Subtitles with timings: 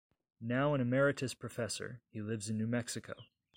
[0.39, 3.13] Now an Emeritus Professor, he lives in New Mexico.